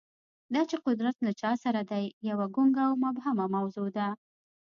دا 0.53 0.61
چې 0.69 0.75
قدرت 0.85 1.15
له 1.25 1.31
چا 1.41 1.51
سره 1.63 1.81
دی، 1.91 2.03
یوه 2.29 2.45
ګونګه 2.55 2.81
او 2.89 2.93
مبهمه 3.05 3.45
موضوع 3.55 3.89
ده. 3.97 4.07